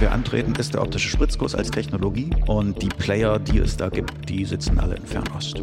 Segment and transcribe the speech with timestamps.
[0.00, 3.90] den wir antreten, ist der optische Spritzguss als Technologie und die Player, die es da
[3.90, 5.62] gibt, die sitzen alle in Fernost.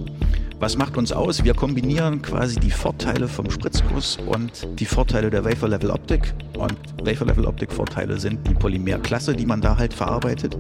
[0.60, 1.44] Was macht uns aus?
[1.44, 6.34] Wir kombinieren quasi die Vorteile vom Spritzguss und die Vorteile der Wafer Level Optik.
[6.56, 10.58] Und Wafer Level Optik Vorteile sind die Polymerklasse, die man da halt verarbeitet.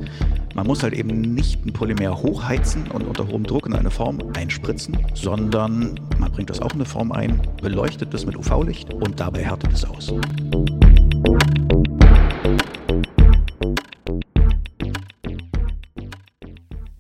[0.55, 4.19] Man muss halt eben nicht ein Polymer hochheizen und unter hohem Druck in eine Form
[4.35, 9.19] einspritzen, sondern man bringt das auch in eine Form ein, beleuchtet es mit UV-Licht und
[9.19, 10.13] dabei härtet es aus.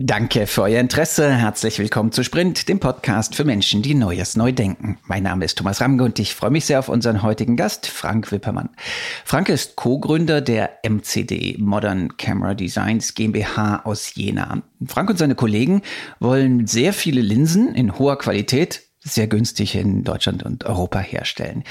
[0.07, 1.29] Danke für euer Interesse.
[1.29, 4.97] Herzlich willkommen zu Sprint, dem Podcast für Menschen, die Neues neu denken.
[5.03, 8.31] Mein Name ist Thomas Ramge und ich freue mich sehr auf unseren heutigen Gast, Frank
[8.31, 8.69] Wippermann.
[9.25, 14.63] Frank ist Co-Gründer der MCD Modern Camera Designs GmbH aus Jena.
[14.87, 15.81] Frank und seine Kollegen
[16.21, 21.65] wollen sehr viele Linsen in hoher Qualität sehr günstig in Deutschland und Europa herstellen.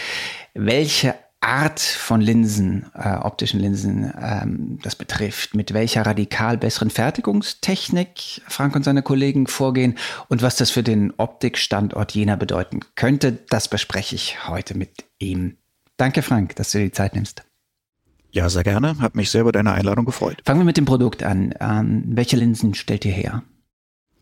[0.53, 8.43] Welche Art von Linsen, äh, optischen Linsen, ähm, das betrifft, mit welcher radikal besseren Fertigungstechnik
[8.49, 9.97] Frank und seine Kollegen vorgehen
[10.29, 15.57] und was das für den Optikstandort Jena bedeuten könnte, das bespreche ich heute mit ihm.
[15.97, 17.45] Danke, Frank, dass du dir die Zeit nimmst.
[18.33, 18.99] Ja, sehr gerne.
[18.99, 20.43] Hat mich sehr über deine Einladung gefreut.
[20.45, 21.55] Fangen wir mit dem Produkt an.
[21.61, 23.43] Ähm, welche Linsen stellt ihr her?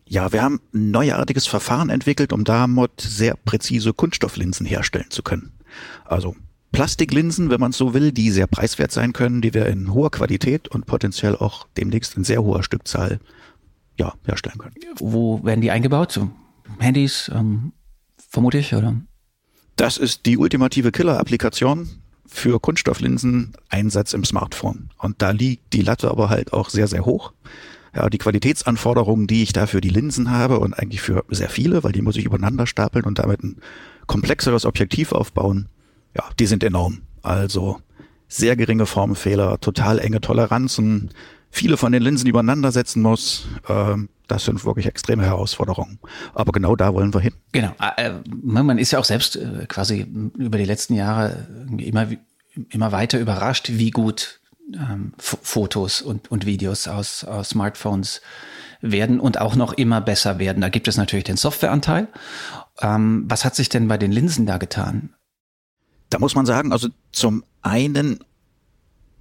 [0.06, 5.58] Ja, wir haben ein neuartiges Verfahren entwickelt, um damit sehr präzise Kunststofflinsen herstellen zu können.
[6.04, 6.36] Also
[6.74, 10.10] Plastiklinsen, wenn man es so will, die sehr preiswert sein können, die wir in hoher
[10.10, 13.20] Qualität und potenziell auch demnächst in sehr hoher Stückzahl
[13.96, 14.74] ja, herstellen können.
[14.98, 16.10] Wo werden die eingebaut?
[16.10, 16.30] So
[16.80, 17.72] Handys, ähm,
[18.28, 18.96] vermute ich, oder?
[19.76, 21.88] Das ist die ultimative Killer-Applikation
[22.26, 24.90] für Kunststofflinsen Einsatz im Smartphone.
[24.98, 27.32] Und da liegt die Latte aber halt auch sehr, sehr hoch.
[27.94, 31.84] Ja, die Qualitätsanforderungen, die ich da für die Linsen habe und eigentlich für sehr viele,
[31.84, 33.58] weil die muss ich übereinander stapeln und damit ein
[34.08, 35.68] komplexeres Objektiv aufbauen,
[36.14, 37.02] ja, die sind enorm.
[37.22, 37.80] Also
[38.28, 41.10] sehr geringe Formfehler, total enge Toleranzen,
[41.50, 43.46] viele von den Linsen übereinander setzen muss.
[43.68, 45.98] Ähm, das sind wirklich extreme Herausforderungen.
[46.34, 47.34] Aber genau da wollen wir hin.
[47.52, 47.72] Genau.
[47.96, 48.12] Äh, äh,
[48.42, 50.06] man ist ja auch selbst äh, quasi
[50.38, 51.46] über die letzten Jahre
[51.78, 52.08] immer,
[52.70, 54.40] immer weiter überrascht, wie gut
[54.72, 58.22] ähm, Fotos und, und Videos aus, aus Smartphones
[58.80, 60.60] werden und auch noch immer besser werden.
[60.60, 62.08] Da gibt es natürlich den Softwareanteil.
[62.80, 65.14] Ähm, was hat sich denn bei den Linsen da getan?
[66.14, 68.20] Da muss man sagen, also zum einen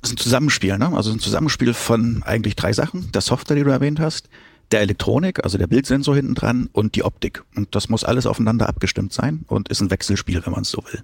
[0.04, 0.96] ist ein Zusammenspiel, ne?
[0.96, 3.12] also ein Zusammenspiel von eigentlich drei Sachen.
[3.14, 4.30] Der Software, die du erwähnt hast,
[4.72, 7.44] der Elektronik, also der Bildsensor hinten dran und die Optik.
[7.56, 10.84] Und das muss alles aufeinander abgestimmt sein und ist ein Wechselspiel, wenn man es so
[10.92, 11.02] will.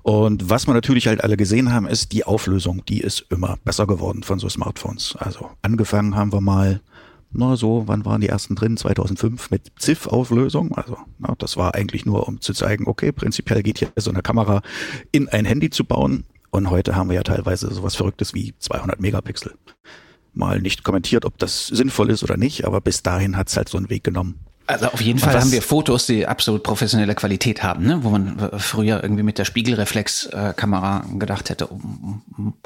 [0.00, 2.82] Und was wir natürlich halt alle gesehen haben, ist die Auflösung.
[2.86, 5.14] Die ist immer besser geworden von so Smartphones.
[5.18, 6.80] Also angefangen haben wir mal
[7.32, 8.76] na so, wann waren die ersten drin?
[8.76, 10.72] 2005 mit ZIF-Auflösung.
[10.76, 14.22] Also na, das war eigentlich nur, um zu zeigen, okay, prinzipiell geht hier so eine
[14.22, 14.62] Kamera
[15.10, 16.24] in ein Handy zu bauen.
[16.50, 19.54] Und heute haben wir ja teilweise sowas Verrücktes wie 200 Megapixel.
[20.34, 23.78] Mal nicht kommentiert, ob das sinnvoll ist oder nicht, aber bis dahin hat's halt so
[23.78, 24.40] einen Weg genommen.
[24.66, 28.04] Also auf jeden Fall haben wir Fotos, die absolut professionelle Qualität haben, ne?
[28.04, 31.80] wo man früher irgendwie mit der Spiegelreflexkamera gedacht hätte, oh,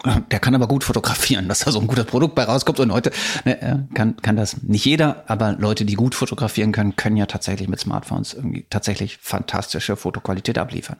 [0.30, 2.80] der kann aber gut fotografieren, dass da so ein gutes Produkt bei rauskommt.
[2.80, 3.12] Und heute
[3.44, 7.68] ne, kann, kann das nicht jeder, aber Leute, die gut fotografieren können, können ja tatsächlich
[7.68, 10.98] mit Smartphones irgendwie tatsächlich fantastische Fotoqualität abliefern.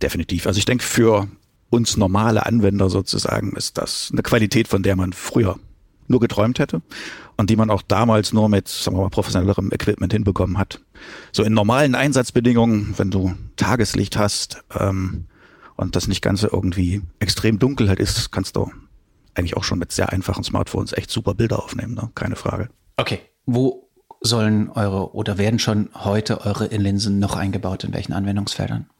[0.00, 0.46] Definitiv.
[0.46, 1.28] Also ich denke, für
[1.68, 5.58] uns normale Anwender sozusagen ist das eine Qualität, von der man früher
[6.10, 6.82] nur geträumt hätte
[7.36, 10.80] und die man auch damals nur mit, sagen wir mal, professionellerem Equipment hinbekommen hat.
[11.32, 15.26] So in normalen Einsatzbedingungen, wenn du Tageslicht hast ähm,
[15.76, 18.70] und das nicht ganz irgendwie extrem dunkel halt ist, kannst du
[19.34, 22.10] eigentlich auch schon mit sehr einfachen Smartphones echt super Bilder aufnehmen, ne?
[22.14, 22.68] keine Frage.
[22.96, 23.88] Okay, wo
[24.20, 28.90] sollen eure oder werden schon heute eure Linsen noch eingebaut, in welchen Anwendungsfeldern?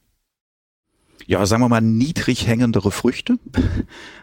[1.31, 3.39] Ja, sagen wir mal, niedrig hängendere Früchte.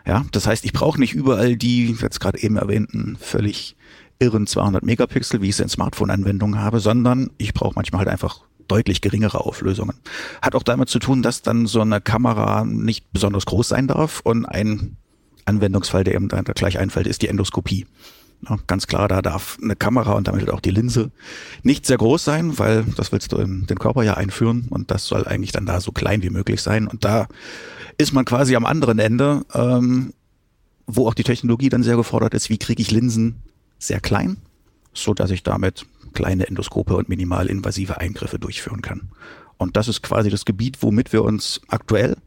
[0.05, 3.77] Ja, das heißt, ich brauche nicht überall die, jetzt gerade eben erwähnten, völlig
[4.19, 8.41] irren 200 Megapixel, wie ich es in Smartphone-Anwendungen habe, sondern ich brauche manchmal halt einfach
[8.67, 9.95] deutlich geringere Auflösungen.
[10.41, 14.19] Hat auch damit zu tun, dass dann so eine Kamera nicht besonders groß sein darf
[14.19, 14.97] und ein
[15.45, 17.85] Anwendungsfall, der eben da gleich einfällt, ist die Endoskopie.
[18.67, 21.11] Ganz klar, da darf eine Kamera und damit auch die Linse
[21.63, 25.05] nicht sehr groß sein, weil das willst du in den Körper ja einführen und das
[25.07, 26.87] soll eigentlich dann da so klein wie möglich sein.
[26.87, 27.27] Und da
[27.97, 30.13] ist man quasi am anderen Ende, ähm,
[30.85, 33.41] wo auch die Technologie dann sehr gefordert ist, wie kriege ich Linsen
[33.79, 34.37] sehr klein,
[34.93, 39.09] so dass ich damit kleine Endoskope und minimalinvasive Eingriffe durchführen kann.
[39.57, 42.17] Und das ist quasi das Gebiet, womit wir uns aktuell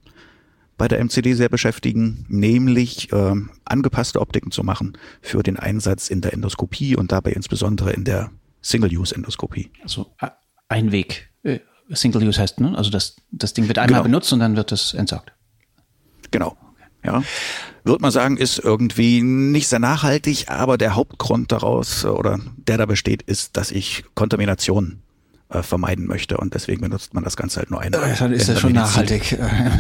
[0.81, 3.35] bei der MCD sehr beschäftigen, nämlich äh,
[3.67, 8.31] angepasste Optiken zu machen für den Einsatz in der Endoskopie und dabei insbesondere in der
[8.63, 9.71] Single-Use-Endoskopie.
[9.83, 10.11] Also
[10.69, 11.29] ein Weg.
[11.43, 11.59] Äh,
[11.91, 12.79] Single-Use heißt, ne?
[12.79, 14.05] Also das, das Ding wird einmal genau.
[14.05, 15.33] benutzt und dann wird es entsorgt.
[16.31, 16.57] Genau.
[17.05, 17.23] Ja,
[17.85, 22.87] würde man sagen, ist irgendwie nicht sehr nachhaltig, aber der Hauptgrund daraus oder der da
[22.87, 25.03] besteht, ist, dass ich Kontamination
[25.51, 28.11] äh, vermeiden möchte und deswegen benutzt man das Ganze halt nur einmal.
[28.11, 29.37] Äh, dann ist das schon nachhaltig.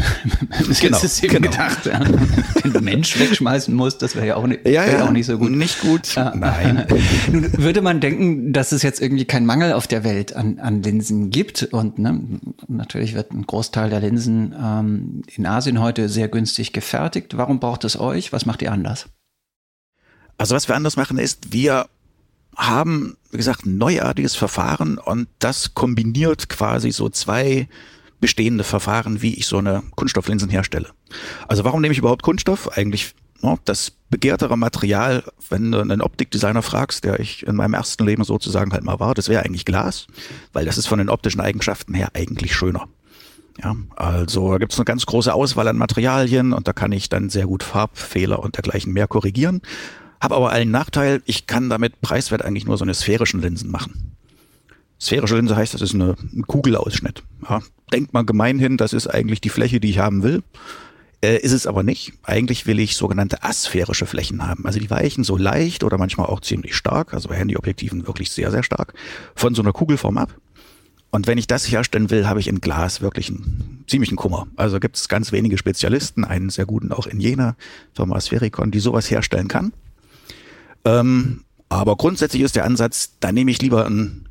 [0.69, 1.50] das genau, ist eben genau.
[1.50, 2.00] gedacht, ja.
[2.62, 5.38] wenn du Mensch wegschmeißen musst, das wäre ja auch, nicht, ja, ja, auch nicht so
[5.38, 5.50] gut.
[5.50, 6.14] Nicht gut.
[6.14, 6.34] Ja.
[6.34, 6.87] Nein.
[7.32, 10.82] Nun würde man denken, dass es jetzt irgendwie keinen Mangel auf der Welt an, an
[10.82, 12.20] Linsen gibt und ne,
[12.66, 17.37] natürlich wird ein Großteil der Linsen ähm, in Asien heute sehr günstig gefertigt.
[17.37, 18.32] Warum braucht es euch?
[18.32, 19.06] Was macht ihr anders?
[20.37, 21.87] Also was wir anders machen ist, wir
[22.60, 27.68] haben, wie gesagt, ein neuartiges Verfahren und das kombiniert quasi so zwei
[28.20, 30.90] bestehende Verfahren, wie ich so eine Kunststofflinsen herstelle.
[31.48, 32.68] Also warum nehme ich überhaupt Kunststoff?
[32.76, 38.04] Eigentlich no, das begehrtere Material, wenn du einen Optikdesigner fragst, der ich in meinem ersten
[38.04, 40.06] Leben sozusagen halt mal war, das wäre eigentlich Glas,
[40.52, 42.88] weil das ist von den optischen Eigenschaften her eigentlich schöner.
[43.62, 47.08] Ja, also da gibt es eine ganz große Auswahl an Materialien und da kann ich
[47.08, 49.60] dann sehr gut Farbfehler und dergleichen mehr korrigieren.
[50.20, 54.17] Hab aber einen Nachteil, ich kann damit preiswert eigentlich nur so eine sphärischen Linsen machen.
[55.00, 57.22] Sphärische Linse heißt, das ist eine, ein Kugelausschnitt.
[57.49, 57.62] Ja,
[57.93, 60.43] denkt man gemeinhin, das ist eigentlich die Fläche, die ich haben will.
[61.22, 62.12] Äh, ist es aber nicht.
[62.22, 64.67] Eigentlich will ich sogenannte asphärische Flächen haben.
[64.67, 68.50] Also die weichen so leicht oder manchmal auch ziemlich stark, also bei Handyobjektiven wirklich sehr,
[68.50, 68.94] sehr stark,
[69.34, 70.34] von so einer Kugelform ab.
[71.11, 74.46] Und wenn ich das herstellen will, habe ich in Glas wirklich einen ziemlichen Kummer.
[74.56, 77.56] Also gibt es ganz wenige Spezialisten, einen sehr guten auch in Jena,
[77.94, 79.73] Firma Sphericon, die sowas herstellen kann.
[80.84, 84.28] Ähm, aber grundsätzlich ist der Ansatz, da nehme ich lieber ein,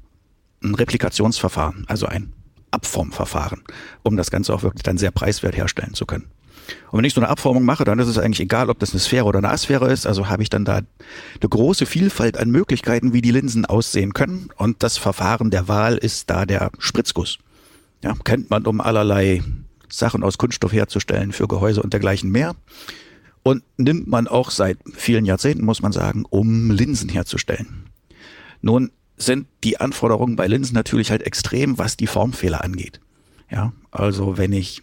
[0.63, 2.33] ein Replikationsverfahren, also ein
[2.71, 3.63] Abformverfahren,
[4.03, 6.29] um das Ganze auch wirklich dann sehr preiswert herstellen zu können.
[6.91, 8.99] Und wenn ich so eine Abformung mache, dann ist es eigentlich egal, ob das eine
[8.99, 10.05] Sphäre oder eine Asphäre ist.
[10.05, 14.49] Also habe ich dann da eine große Vielfalt an Möglichkeiten, wie die Linsen aussehen können.
[14.55, 17.39] Und das Verfahren der Wahl ist da der Spritzguss.
[18.03, 19.41] Ja, kennt man, um allerlei
[19.91, 22.55] Sachen aus Kunststoff herzustellen für Gehäuse und dergleichen mehr
[23.43, 27.85] und nimmt man auch seit vielen Jahrzehnten, muss man sagen, um Linsen herzustellen.
[28.61, 32.99] Nun sind die Anforderungen bei Linsen natürlich halt extrem, was die Formfehler angeht.
[33.49, 34.81] Ja, also wenn ich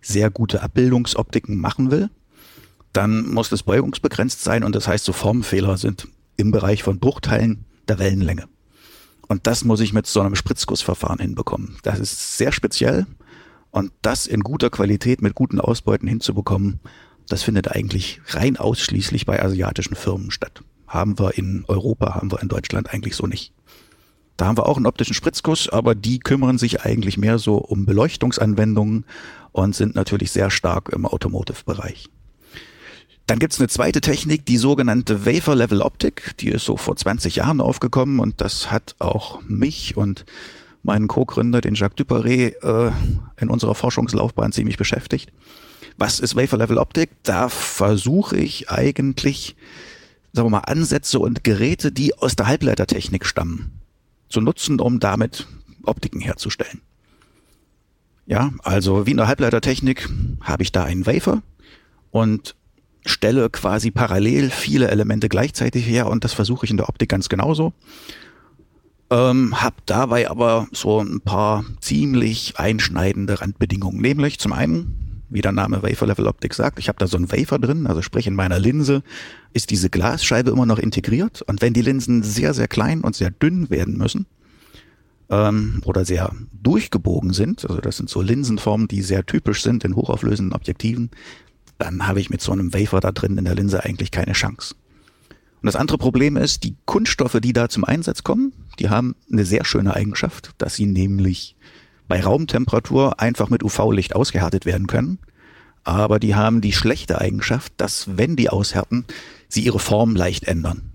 [0.00, 2.10] sehr gute Abbildungsoptiken machen will,
[2.92, 7.66] dann muss das beugungsbegrenzt sein und das heißt, so Formfehler sind im Bereich von Bruchteilen
[7.88, 8.48] der Wellenlänge.
[9.28, 11.76] Und das muss ich mit so einem Spritzgussverfahren hinbekommen.
[11.82, 13.06] Das ist sehr speziell
[13.70, 16.80] und das in guter Qualität mit guten Ausbeuten hinzubekommen,
[17.28, 20.62] das findet eigentlich rein ausschließlich bei asiatischen Firmen statt.
[20.86, 23.52] Haben wir in Europa, haben wir in Deutschland eigentlich so nicht.
[24.38, 27.86] Da haben wir auch einen optischen Spritzguss, aber die kümmern sich eigentlich mehr so um
[27.86, 29.04] Beleuchtungsanwendungen
[29.52, 32.08] und sind natürlich sehr stark im Automotive-Bereich.
[33.26, 36.34] Dann gibt's eine zweite Technik, die sogenannte Wafer Level Optik.
[36.38, 40.24] Die ist so vor 20 Jahren aufgekommen und das hat auch mich und
[40.82, 42.92] meinen Co-Gründer, den Jacques Duparé, äh,
[43.38, 45.32] in unserer Forschungslaufbahn ziemlich beschäftigt.
[45.98, 47.10] Was ist Wafer Level Optik?
[47.24, 49.56] Da versuche ich eigentlich,
[50.32, 53.80] sagen wir mal, Ansätze und Geräte, die aus der Halbleitertechnik stammen,
[54.28, 55.48] zu nutzen, um damit
[55.82, 56.80] Optiken herzustellen.
[58.26, 60.08] Ja, also wie in der Halbleitertechnik
[60.40, 61.42] habe ich da einen Wafer
[62.12, 62.54] und
[63.04, 67.28] stelle quasi parallel viele Elemente gleichzeitig her und das versuche ich in der Optik ganz
[67.28, 67.72] genauso.
[69.10, 75.52] Ähm, hab dabei aber so ein paar ziemlich einschneidende Randbedingungen, nämlich zum einen wie der
[75.52, 76.78] Name Wafer Level Optik sagt.
[76.78, 79.02] Ich habe da so ein Wafer drin, also sprich in meiner Linse
[79.52, 81.42] ist diese Glasscheibe immer noch integriert.
[81.42, 84.26] Und wenn die Linsen sehr, sehr klein und sehr dünn werden müssen
[85.30, 89.96] ähm, oder sehr durchgebogen sind, also das sind so Linsenformen, die sehr typisch sind in
[89.96, 91.10] hochauflösenden Objektiven,
[91.78, 94.74] dann habe ich mit so einem Wafer da drin in der Linse eigentlich keine Chance.
[95.60, 99.44] Und das andere Problem ist, die Kunststoffe, die da zum Einsatz kommen, die haben eine
[99.44, 101.56] sehr schöne Eigenschaft, dass sie nämlich
[102.08, 105.18] bei Raumtemperatur einfach mit UV-Licht ausgehärtet werden können.
[105.84, 109.04] Aber die haben die schlechte Eigenschaft, dass wenn die aushärten,
[109.48, 110.92] sie ihre Form leicht ändern.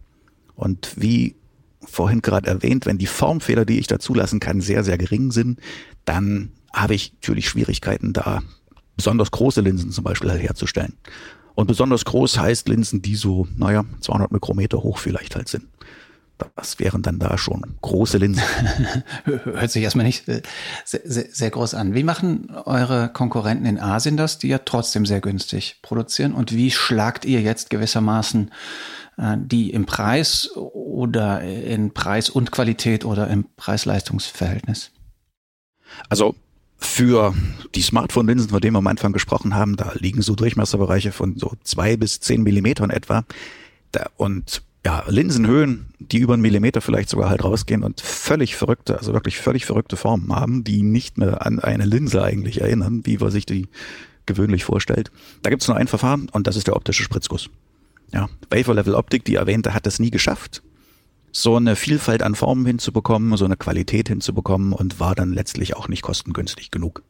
[0.55, 1.35] Und wie
[1.81, 5.59] vorhin gerade erwähnt, wenn die Formfehler, die ich da zulassen kann, sehr, sehr gering sind,
[6.05, 8.41] dann habe ich natürlich Schwierigkeiten, da
[8.95, 10.93] besonders große Linsen zum Beispiel halt herzustellen.
[11.55, 15.65] Und besonders groß heißt Linsen, die so, naja, 200 Mikrometer hoch vielleicht halt sind.
[16.55, 18.43] Was wären dann da schon große Linsen?
[19.23, 20.41] Hört sich erstmal nicht sehr,
[20.83, 21.93] sehr, sehr, groß an.
[21.93, 26.33] Wie machen eure Konkurrenten in Asien das, die ja trotzdem sehr günstig produzieren?
[26.33, 28.51] Und wie schlagt ihr jetzt gewissermaßen
[29.17, 34.91] äh, die im Preis oder in Preis und Qualität oder im Preis-Leistungs-Verhältnis?
[36.09, 36.35] Also
[36.77, 37.33] für
[37.75, 41.53] die Smartphone-Linsen, von denen wir am Anfang gesprochen haben, da liegen so Durchmesserbereiche von so
[41.63, 43.23] zwei bis zehn Millimetern etwa.
[43.91, 48.97] Da, und ja, Linsenhöhen, die über einen Millimeter vielleicht sogar halt rausgehen und völlig verrückte,
[48.97, 53.21] also wirklich völlig verrückte Formen haben, die nicht mehr an eine Linse eigentlich erinnern, wie
[53.21, 53.67] wir sich die
[54.25, 55.11] gewöhnlich vorstellt.
[55.41, 57.49] Da gibt es nur ein Verfahren und das ist der optische Spritzguss.
[58.11, 60.61] Ja, Wafer Level Optik, die erwähnte, hat es nie geschafft,
[61.31, 65.87] so eine Vielfalt an Formen hinzubekommen, so eine Qualität hinzubekommen und war dann letztlich auch
[65.87, 67.01] nicht kostengünstig genug.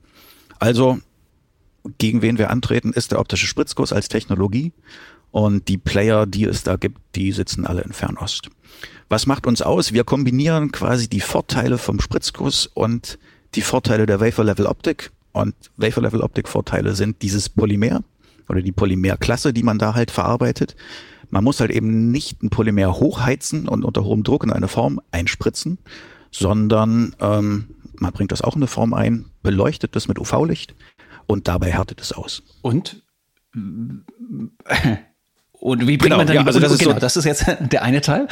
[0.60, 1.00] Also,
[1.98, 4.72] gegen wen wir antreten, ist der optische Spritzguss als Technologie
[5.34, 8.50] und die Player, die es da gibt, die sitzen alle in Fernost.
[9.10, 9.92] Was macht uns aus?
[9.92, 13.18] Wir kombinieren quasi die Vorteile vom Spritzguss und
[13.56, 15.12] die Vorteile der Wafer Level Optik.
[15.32, 18.04] Und Wafer Level Optik Vorteile sind dieses Polymer
[18.48, 20.76] oder die Polymerklasse, die man da halt verarbeitet.
[21.32, 25.02] Man muss halt eben nicht ein Polymer hochheizen und unter hohem Druck in eine Form
[25.10, 25.80] einspritzen,
[26.30, 30.76] sondern ähm, man bringt das auch in eine Form ein, beleuchtet das mit UV-Licht
[31.26, 32.44] und dabei härtet es aus.
[32.62, 33.02] Und
[35.64, 37.46] und wie bringt genau, man dann ja, also das, ist genau, so das ist jetzt
[37.72, 38.28] der eine Teil.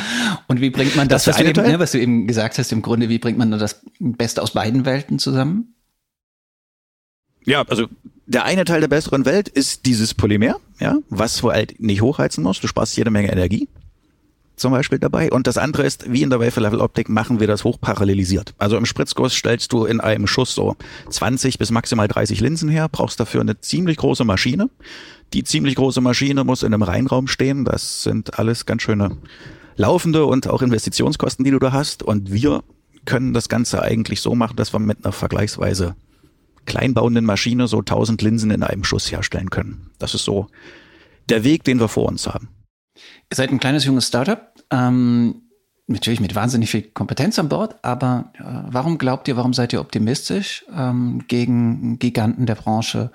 [0.49, 2.73] Und wie bringt man das, das was, du eben, ne, was, du eben, gesagt hast,
[2.73, 5.75] im Grunde, wie bringt man das Beste aus beiden Welten zusammen?
[7.45, 7.87] Ja, also
[8.25, 12.43] der eine Teil der besseren Welt ist dieses Polymer, ja, was du halt nicht hochheizen
[12.43, 12.65] musst.
[12.65, 13.69] Du sparst jede Menge Energie
[14.61, 15.31] zum Beispiel dabei.
[15.31, 18.53] Und das andere ist, wie in der Wafer Level Optik machen wir das hochparallelisiert.
[18.57, 20.75] Also im Spritzguss stellst du in einem Schuss so
[21.09, 24.69] 20 bis maximal 30 Linsen her, brauchst dafür eine ziemlich große Maschine.
[25.33, 27.65] Die ziemlich große Maschine muss in einem Reinraum stehen.
[27.65, 29.17] Das sind alles ganz schöne
[29.75, 32.03] laufende und auch Investitionskosten, die du da hast.
[32.03, 32.63] Und wir
[33.05, 35.95] können das Ganze eigentlich so machen, dass wir mit einer vergleichsweise
[36.65, 39.89] kleinbauenden Maschine so 1000 Linsen in einem Schuss herstellen können.
[39.99, 40.47] Das ist so
[41.29, 42.49] der Weg, den wir vor uns haben.
[43.29, 44.53] Ihr seid ein kleines junges Startup.
[44.71, 45.41] Ähm,
[45.87, 49.81] natürlich mit wahnsinnig viel Kompetenz an Bord, aber äh, warum glaubt ihr, warum seid ihr
[49.81, 53.11] optimistisch, ähm, gegen Giganten der Branche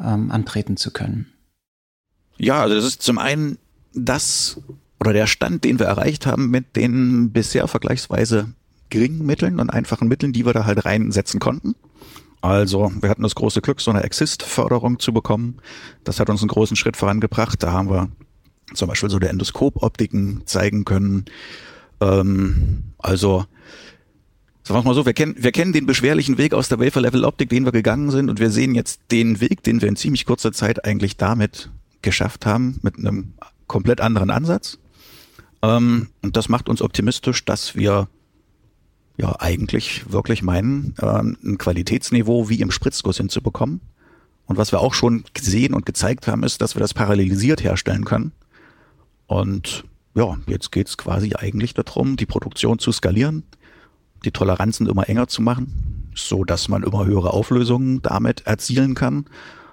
[0.00, 1.32] ähm, antreten zu können?
[2.38, 3.58] Ja, also das ist zum einen
[3.92, 4.60] das
[4.98, 8.52] oder der Stand, den wir erreicht haben mit den bisher vergleichsweise
[8.90, 11.74] geringen Mitteln und einfachen Mitteln, die wir da halt reinsetzen konnten.
[12.40, 15.58] Also wir hatten das große Glück, so eine Exist-Förderung zu bekommen.
[16.04, 17.62] Das hat uns einen großen Schritt vorangebracht.
[17.62, 18.08] Da haben wir
[18.72, 21.26] zum Beispiel so der Endoskop-Optiken zeigen können.
[22.00, 23.44] Ähm, also
[24.66, 27.66] Sagen wir mal so, wir kennen, wir kennen den beschwerlichen Weg aus der Wafer-Level-Optik, den
[27.66, 30.86] wir gegangen sind und wir sehen jetzt den Weg, den wir in ziemlich kurzer Zeit
[30.86, 33.34] eigentlich damit geschafft haben, mit einem
[33.66, 34.78] komplett anderen Ansatz.
[35.60, 38.08] Ähm, und das macht uns optimistisch, dass wir
[39.18, 43.82] ja eigentlich wirklich meinen, äh, ein Qualitätsniveau wie im Spritzguss hinzubekommen.
[44.46, 48.06] Und was wir auch schon gesehen und gezeigt haben, ist, dass wir das parallelisiert herstellen
[48.06, 48.32] können.
[49.26, 53.44] Und ja, jetzt geht's quasi eigentlich darum, die Produktion zu skalieren,
[54.24, 59.26] die Toleranzen immer enger zu machen, so dass man immer höhere Auflösungen damit erzielen kann.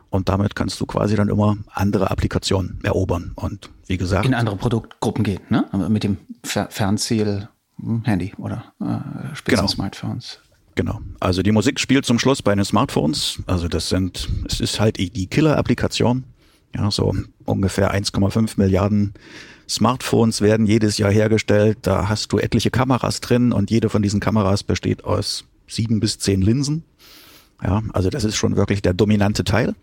[0.10, 3.31] Und damit kannst du quasi dann immer andere Applikationen erobern.
[3.36, 4.25] Und wie gesagt.
[4.25, 5.65] In andere Produktgruppen gehen, ne?
[5.88, 7.48] Mit dem Fernziel
[7.79, 10.39] hm, Handy oder äh, Spitzen-Smartphones.
[10.75, 11.00] Genau.
[11.00, 11.05] genau.
[11.22, 13.41] Also die Musik spielt zum Schluss bei den Smartphones.
[13.46, 16.25] Also das sind, es ist halt die Killer-Applikation.
[16.75, 17.13] Ja, so
[17.45, 19.13] ungefähr 1,5 Milliarden
[19.67, 21.79] Smartphones werden jedes Jahr hergestellt.
[21.81, 26.19] Da hast du etliche Kameras drin und jede von diesen Kameras besteht aus sieben bis
[26.19, 26.83] zehn Linsen.
[27.63, 29.75] Ja, also das ist schon wirklich der dominante Teil.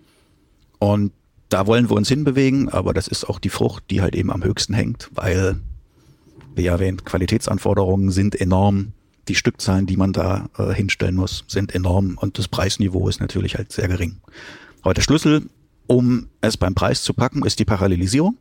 [0.78, 1.12] Und
[1.48, 4.44] da wollen wir uns hinbewegen, aber das ist auch die Frucht, die halt eben am
[4.44, 5.58] höchsten hängt, weil,
[6.54, 8.92] wie erwähnt, Qualitätsanforderungen sind enorm.
[9.28, 13.56] Die Stückzahlen, die man da äh, hinstellen muss, sind enorm und das Preisniveau ist natürlich
[13.56, 14.16] halt sehr gering.
[14.84, 15.50] Der Schlüssel
[15.88, 18.38] um es beim Preis zu packen, ist die Parallelisierung.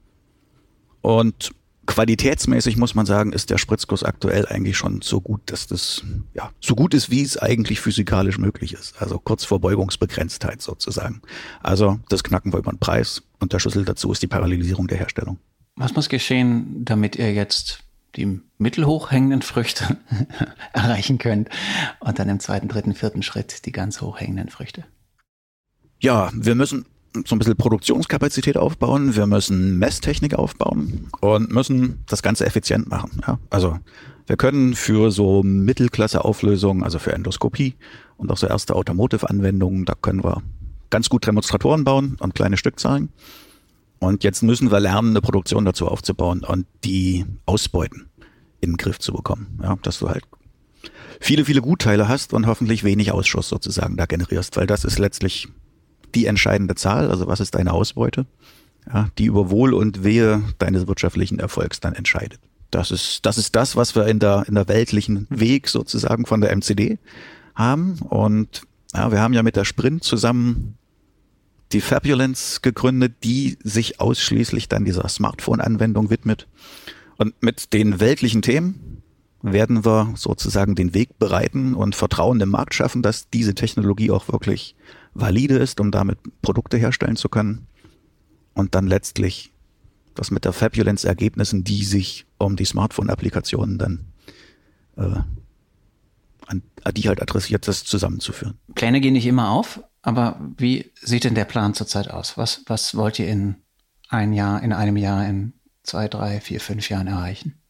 [1.01, 1.51] Und
[1.87, 6.51] qualitätsmäßig muss man sagen, ist der Spritzguss aktuell eigentlich schon so gut, dass das ja
[6.59, 9.01] so gut ist, wie es eigentlich physikalisch möglich ist.
[9.01, 11.21] Also kurz vor Beugungsbegrenztheit sozusagen.
[11.63, 14.97] Also das knacken wir über den Preis und der Schlüssel dazu ist die Parallelisierung der
[14.97, 15.39] Herstellung.
[15.75, 17.79] Was muss geschehen, damit ihr jetzt
[18.15, 19.97] die mittelhoch hängenden Früchte
[20.73, 21.49] erreichen könnt
[21.99, 24.83] und dann im zweiten, dritten, vierten Schritt die ganz hoch hängenden Früchte?
[25.99, 26.85] Ja, wir müssen
[27.25, 33.21] so ein bisschen Produktionskapazität aufbauen, wir müssen Messtechnik aufbauen und müssen das Ganze effizient machen.
[33.25, 33.39] Ja?
[33.49, 33.79] Also
[34.27, 37.75] wir können für so Mittelklasse-Auflösungen, also für Endoskopie
[38.17, 40.41] und auch so erste Automotive-Anwendungen, da können wir
[40.89, 43.09] ganz gut Demonstratoren bauen und kleine Stückzahlen.
[43.99, 48.09] Und jetzt müssen wir lernen, eine Produktion dazu aufzubauen und die Ausbeuten
[48.61, 49.59] in den Griff zu bekommen.
[49.63, 50.23] Ja, dass du halt
[51.19, 55.47] viele, viele Gutteile hast und hoffentlich wenig Ausschuss sozusagen da generierst, weil das ist letztlich
[56.15, 58.25] die entscheidende Zahl, also was ist deine Ausbeute,
[58.91, 62.39] ja, die über Wohl und Wehe deines wirtschaftlichen Erfolgs dann entscheidet.
[62.71, 66.41] Das ist, das ist das, was wir in der, in der weltlichen Weg sozusagen von
[66.41, 66.97] der MCD
[67.55, 67.99] haben.
[67.99, 70.77] Und ja, wir haben ja mit der Sprint zusammen
[71.71, 76.47] die Fabulence gegründet, die sich ausschließlich dann dieser Smartphone-Anwendung widmet.
[77.17, 79.01] Und mit den weltlichen Themen
[79.41, 84.27] werden wir sozusagen den Weg bereiten und Vertrauen im Markt schaffen, dass diese Technologie auch
[84.27, 84.75] wirklich
[85.19, 87.67] valide ist, um damit Produkte herstellen zu können.
[88.53, 89.51] Und dann letztlich
[90.15, 94.05] das mit der Fabulence-Ergebnissen, die sich um die Smartphone-Applikationen dann
[94.95, 95.19] äh,
[96.47, 98.57] an, die halt adressiert, das zusammenzuführen.
[98.73, 102.37] Pläne gehen nicht immer auf, aber wie sieht denn der Plan zurzeit aus?
[102.37, 103.57] Was, was wollt ihr in
[104.09, 107.61] ein Jahr, in einem Jahr, in zwei, drei, vier, fünf Jahren erreichen?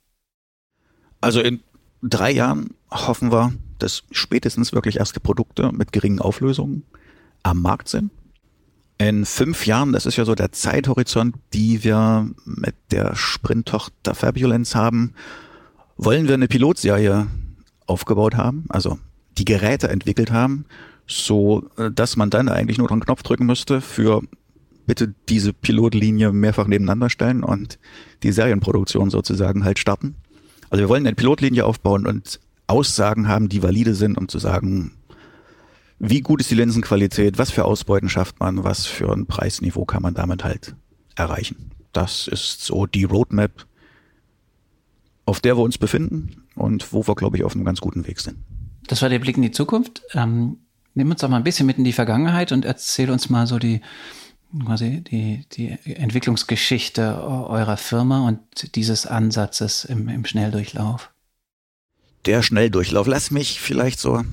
[1.20, 1.62] Also in
[2.01, 6.84] drei Jahren hoffen wir, dass spätestens wirklich erste Produkte mit geringen Auflösungen
[7.48, 8.12] am Markt sind.
[8.98, 14.74] In fünf Jahren, das ist ja so der Zeithorizont, die wir mit der Sprint-Tochter Fabulence
[14.74, 15.13] haben,
[15.98, 17.27] wollen wir eine Pilotserie
[17.86, 18.98] aufgebaut haben, also
[19.38, 20.66] die Geräte entwickelt haben,
[21.06, 24.22] so äh, dass man dann eigentlich nur einen Knopf drücken müsste für
[24.88, 27.77] bitte diese Pilotlinie mehrfach nebeneinander stellen und
[28.24, 30.16] die Serienproduktion sozusagen halt starten.
[30.70, 34.97] Also wir wollen eine Pilotlinie aufbauen und Aussagen haben, die valide sind, um zu sagen,
[36.00, 40.04] wie gut ist die Linsenqualität, was für Ausbeuten schafft man, was für ein Preisniveau kann
[40.04, 40.75] man damit halt
[41.16, 41.72] erreichen.
[41.92, 43.66] Das ist so die Roadmap,
[45.25, 48.20] auf der wir uns befinden und wo wir, glaube ich, auf einem ganz guten Weg
[48.20, 48.38] sind.
[48.88, 50.04] Das war der Blick in die Zukunft.
[50.13, 50.58] Ähm,
[50.94, 53.58] nimm uns doch mal ein bisschen mit in die Vergangenheit und erzähl uns mal so
[53.58, 53.82] die,
[54.63, 61.12] quasi die, die Entwicklungsgeschichte eurer Firma und dieses Ansatzes im, im Schnelldurchlauf.
[62.25, 63.08] Der Schnelldurchlauf.
[63.08, 64.24] Lass mich vielleicht so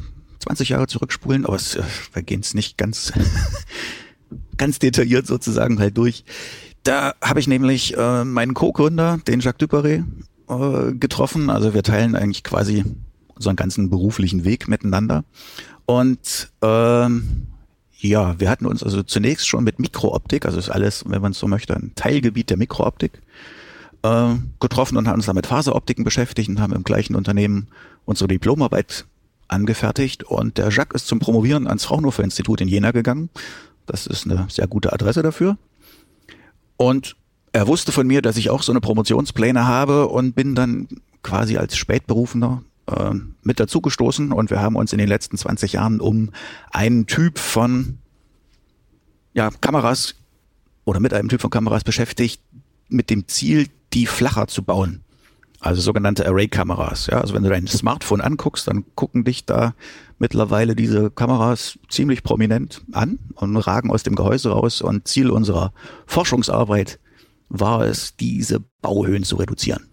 [0.44, 1.82] 20 Jahre zurückspulen, aber es, äh,
[2.12, 3.12] wir gehen es nicht ganz,
[4.56, 6.24] ganz detailliert sozusagen halt durch.
[6.82, 10.04] Da habe ich nämlich äh, meinen Co-Gründer, den Jacques Duperret,
[10.48, 11.48] äh, getroffen.
[11.48, 12.84] Also wir teilen eigentlich quasi
[13.34, 15.24] unseren ganzen beruflichen Weg miteinander.
[15.86, 17.46] Und ähm,
[17.96, 21.38] ja, wir hatten uns also zunächst schon mit Mikrooptik, also ist alles, wenn man es
[21.38, 23.22] so möchte, ein Teilgebiet der Mikrooptik,
[24.02, 27.68] äh, getroffen und haben uns damit Faseroptiken beschäftigt und haben im gleichen Unternehmen
[28.04, 29.06] unsere Diplomarbeit
[29.54, 30.24] angefertigt.
[30.24, 33.30] Und der Jacques ist zum Promovieren ans Fraunhofer Institut in Jena gegangen.
[33.86, 35.56] Das ist eine sehr gute Adresse dafür.
[36.76, 37.16] Und
[37.52, 40.88] er wusste von mir, dass ich auch so eine Promotionspläne habe und bin dann
[41.22, 43.12] quasi als Spätberufener äh,
[43.42, 46.30] mit dazugestoßen und wir haben uns in den letzten 20 Jahren um
[46.72, 47.98] einen Typ von
[49.34, 50.16] ja, Kameras
[50.84, 52.42] oder mit einem Typ von Kameras beschäftigt,
[52.88, 55.03] mit dem Ziel, die flacher zu bauen.
[55.64, 57.06] Also sogenannte Array-Kameras.
[57.06, 59.74] Ja, also wenn du dein Smartphone anguckst, dann gucken dich da
[60.18, 64.82] mittlerweile diese Kameras ziemlich prominent an und ragen aus dem Gehäuse raus.
[64.82, 65.72] Und Ziel unserer
[66.04, 67.00] Forschungsarbeit
[67.48, 69.86] war es, diese Bauhöhen zu reduzieren.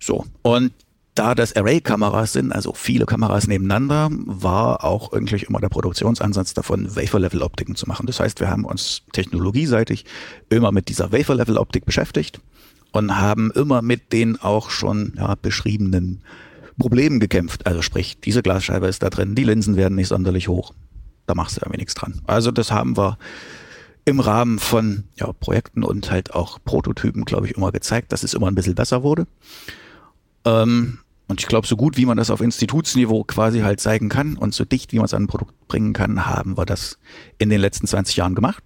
[0.00, 0.24] So.
[0.42, 0.72] Und
[1.14, 6.96] da das Array-Kameras sind, also viele Kameras nebeneinander, war auch eigentlich immer der Produktionsansatz davon,
[6.96, 8.06] Wafer-Level-Optiken zu machen.
[8.08, 10.04] Das heißt, wir haben uns technologieseitig
[10.48, 12.40] immer mit dieser Wafer-Level-Optik beschäftigt
[12.92, 16.22] und haben immer mit den auch schon ja, beschriebenen
[16.78, 17.66] Problemen gekämpft.
[17.66, 20.72] Also sprich, diese Glasscheibe ist da drin, die Linsen werden nicht sonderlich hoch.
[21.26, 22.20] Da machst du irgendwie nichts dran.
[22.26, 23.18] Also das haben wir
[24.04, 28.34] im Rahmen von ja, Projekten und halt auch Prototypen, glaube ich, immer gezeigt, dass es
[28.34, 29.26] immer ein bisschen besser wurde.
[30.44, 34.36] Ähm, und ich glaube, so gut wie man das auf Institutsniveau quasi halt zeigen kann
[34.36, 36.98] und so dicht wie man es an ein Produkt bringen kann, haben wir das
[37.38, 38.62] in den letzten 20 Jahren gemacht.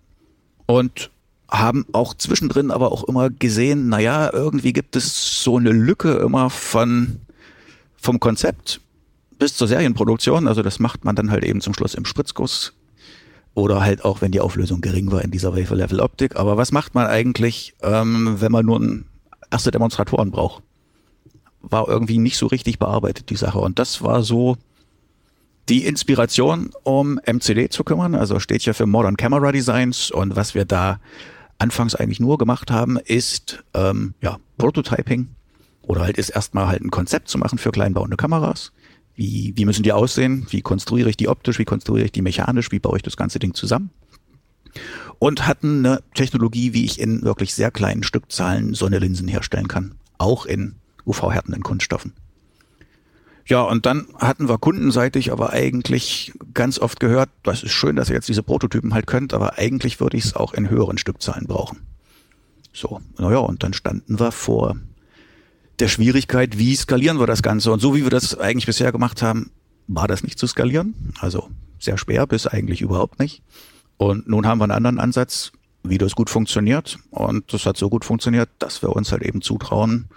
[0.66, 1.10] Und
[1.50, 6.50] haben auch zwischendrin aber auch immer gesehen, naja, irgendwie gibt es so eine Lücke immer
[6.50, 7.20] von,
[7.96, 8.80] vom Konzept
[9.38, 10.46] bis zur Serienproduktion.
[10.46, 12.74] Also das macht man dann halt eben zum Schluss im Spritzguss
[13.54, 16.36] oder halt auch, wenn die Auflösung gering war in dieser Wafer-Level-Optik.
[16.36, 18.80] Aber was macht man eigentlich, ähm, wenn man nur
[19.50, 20.62] erste Demonstratoren braucht?
[21.62, 23.58] war irgendwie nicht so richtig bearbeitet, die Sache.
[23.58, 24.56] Und das war so
[25.68, 28.14] die Inspiration, um MCD zu kümmern.
[28.14, 30.10] Also steht ja für Modern Camera Designs.
[30.10, 31.00] Und was wir da
[31.60, 35.28] anfangs eigentlich nur gemacht haben, ist ähm, ja Prototyping
[35.82, 38.72] oder halt ist erstmal halt ein Konzept zu machen für kleinbauende Kameras.
[39.14, 40.46] Wie, wie müssen die aussehen?
[40.50, 41.58] Wie konstruiere ich die optisch?
[41.58, 42.72] Wie konstruiere ich die mechanisch?
[42.72, 43.90] Wie baue ich das ganze Ding zusammen?
[45.18, 49.68] Und hatten eine Technologie, wie ich in wirklich sehr kleinen Stückzahlen so eine Linsen herstellen
[49.68, 49.96] kann.
[50.16, 52.14] Auch in UV-härtenden Kunststoffen.
[53.50, 58.08] Ja, und dann hatten wir kundenseitig aber eigentlich ganz oft gehört, das ist schön, dass
[58.08, 61.48] ihr jetzt diese Prototypen halt könnt, aber eigentlich würde ich es auch in höheren Stückzahlen
[61.48, 61.80] brauchen.
[62.72, 64.76] So, naja, und dann standen wir vor
[65.80, 67.72] der Schwierigkeit, wie skalieren wir das Ganze?
[67.72, 69.50] Und so wie wir das eigentlich bisher gemacht haben,
[69.88, 71.12] war das nicht zu skalieren.
[71.18, 73.42] Also sehr schwer bis eigentlich überhaupt nicht.
[73.96, 75.50] Und nun haben wir einen anderen Ansatz,
[75.82, 77.00] wie das gut funktioniert.
[77.10, 80.08] Und das hat so gut funktioniert, dass wir uns halt eben zutrauen,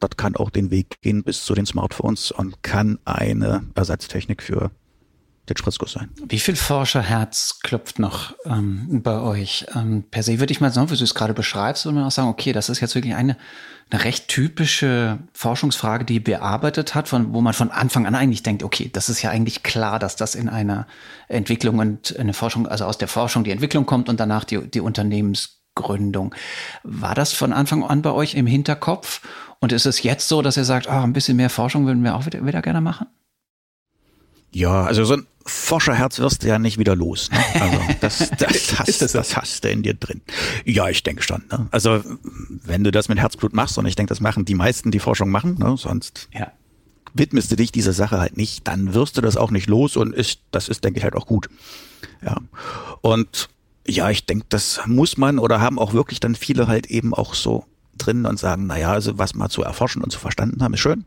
[0.00, 4.70] das kann auch den Weg gehen bis zu den Smartphones und kann eine Ersatztechnik für
[5.48, 6.10] den Spritzguss sein.
[6.28, 9.66] Wie viel Forscherherz klopft noch ähm, bei euch?
[9.74, 12.10] Ähm, per se würde ich mal sagen, wie du es gerade beschreibst, würde man auch
[12.10, 13.36] sagen, okay, das ist jetzt wirklich eine,
[13.90, 18.62] eine recht typische Forschungsfrage, die bearbeitet hat, von, wo man von Anfang an eigentlich denkt,
[18.62, 20.86] okay, das ist ja eigentlich klar, dass das in einer
[21.28, 24.80] Entwicklung und eine Forschung, also aus der Forschung die Entwicklung kommt und danach die, die
[25.80, 26.34] Unternehmensgründung.
[26.82, 29.20] War das von Anfang an bei euch im Hinterkopf?
[29.60, 32.16] Und ist es jetzt so, dass ihr sagt, ah, ein bisschen mehr Forschung würden wir
[32.16, 33.06] auch wieder, wieder gerne machen?
[34.52, 37.30] Ja, also so ein Forscherherz wirst du ja nicht wieder los.
[37.30, 37.38] Ne?
[37.60, 40.22] Also das, das, hast, das, das hast du in dir drin.
[40.64, 41.44] Ja, ich denke schon.
[41.50, 41.68] Ne?
[41.70, 42.02] Also
[42.64, 45.30] wenn du das mit Herzblut machst, und ich denke, das machen die meisten, die Forschung
[45.30, 45.76] machen, ne?
[45.76, 46.50] sonst ja.
[47.14, 50.14] widmest du dich dieser Sache halt nicht, dann wirst du das auch nicht los und
[50.14, 51.48] ist, das ist, denke ich, halt auch gut.
[52.24, 52.38] Ja.
[53.02, 53.50] Und
[53.90, 57.34] ja, ich denke, das muss man oder haben auch wirklich dann viele halt eben auch
[57.34, 57.64] so
[57.98, 61.04] drin und sagen, naja, also was mal zu erforschen und zu verstanden haben, ist schön,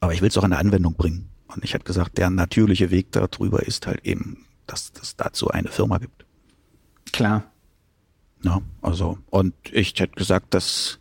[0.00, 1.30] aber ich will es auch in der Anwendung bringen.
[1.48, 5.68] Und ich hätte gesagt, der natürliche Weg darüber ist halt eben, dass es dazu eine
[5.68, 6.26] Firma gibt.
[7.12, 7.44] Klar.
[8.42, 10.98] Ja, also, und ich hätte gesagt, dass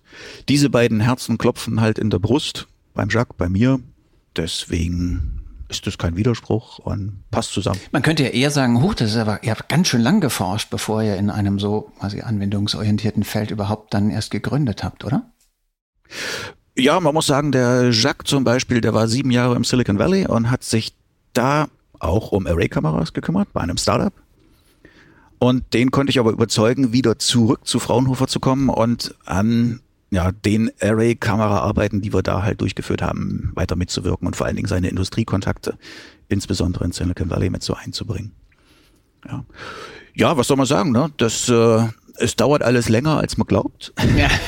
[0.48, 3.80] diese beiden Herzen klopfen halt in der Brust, beim Jacques, bei mir.
[4.36, 7.80] Deswegen ist das kein Widerspruch und passt zusammen.
[7.92, 10.70] Man könnte ja eher sagen, huch, das ist aber, ihr habt ganz schön lang geforscht,
[10.70, 15.32] bevor ihr in einem so quasi anwendungsorientierten Feld überhaupt dann erst gegründet habt, oder?
[16.78, 20.28] Ja, man muss sagen, der Jacques zum Beispiel, der war sieben Jahre im Silicon Valley
[20.28, 20.94] und hat sich
[21.34, 21.68] da
[22.00, 24.14] auch um Array-Kameras gekümmert bei einem Startup.
[25.40, 30.32] Und den konnte ich aber überzeugen, wieder zurück zu Fraunhofer zu kommen und an ja,
[30.32, 34.88] den Array-Kamera-Arbeiten, die wir da halt durchgeführt haben, weiter mitzuwirken und vor allen Dingen seine
[34.88, 35.78] Industriekontakte,
[36.30, 38.32] insbesondere in Silicon Valley, mit so einzubringen.
[39.28, 39.46] Ja,
[40.14, 41.12] ja was soll man sagen, ne?
[41.18, 41.88] Das, äh,
[42.18, 43.94] es dauert alles länger, als man glaubt.
[44.16, 44.30] Ja.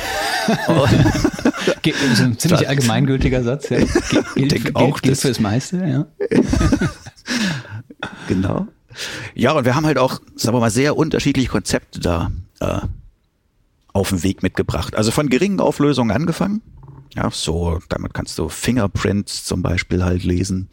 [0.47, 3.69] das ist ein ziemlich allgemeingültiger Satz.
[3.69, 3.79] Ja.
[4.35, 5.77] Gilt, gilt, auch, gilt fürs meiste.
[5.77, 6.05] Ja.
[8.27, 8.67] genau.
[9.35, 12.79] Ja, und wir haben halt auch, sagen wir mal, sehr unterschiedliche Konzepte da äh,
[13.97, 14.95] auf den Weg mitgebracht.
[14.95, 16.61] Also von geringen Auflösungen angefangen.
[17.15, 20.69] Ja, so, damit kannst du Fingerprints zum Beispiel halt lesen.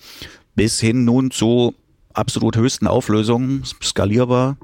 [0.54, 1.74] Bis hin nun zu
[2.12, 4.58] absolut höchsten Auflösungen, skalierbar.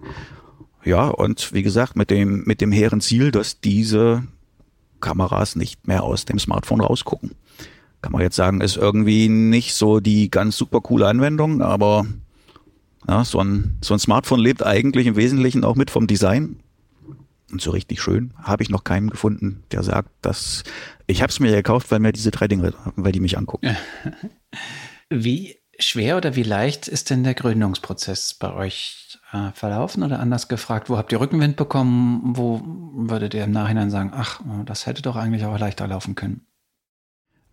[0.85, 4.25] Ja, und wie gesagt, mit dem, mit dem hehren Ziel, dass diese
[5.01, 7.33] Kameras nicht mehr aus dem Smartphone rausgucken.
[8.03, 12.07] Kann man jetzt sagen, ist irgendwie nicht so die ganz super coole Anwendung, aber
[13.09, 16.57] ja, so, ein, so ein Smartphone lebt eigentlich im Wesentlichen auch mit vom Design.
[17.51, 20.63] Und so richtig schön habe ich noch keinen gefunden, der sagt, dass
[21.07, 23.77] ich habe es mir gekauft, weil mir diese drei Dinge, weil die mich angucken.
[25.11, 30.49] Wie schwer oder wie leicht ist denn der Gründungsprozess bei euch äh, verlaufen oder anders
[30.49, 32.37] gefragt, wo habt ihr Rückenwind bekommen?
[32.37, 36.47] Wo würdet ihr im Nachhinein sagen, ach, das hätte doch eigentlich auch leichter laufen können?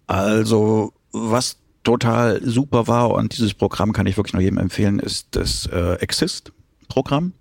[0.07, 5.27] Also, was total super war und dieses Programm kann ich wirklich nur jedem empfehlen, ist
[5.31, 7.33] das äh, Exist-Programm.